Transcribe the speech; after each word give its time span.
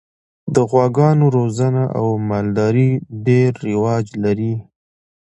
د 0.55 0.57
غواګانو 0.69 1.25
روزنه 1.37 1.83
او 1.99 2.07
مالداري 2.29 2.89
ډېر 3.27 3.51
رواج 3.69 4.05
لري. 4.23 4.53